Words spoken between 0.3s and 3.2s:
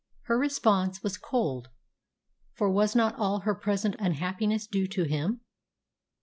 response was cold, for was not